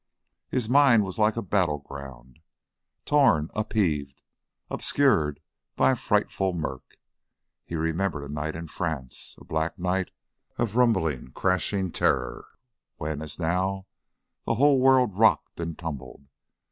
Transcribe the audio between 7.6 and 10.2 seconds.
he remembered a night in France, a black night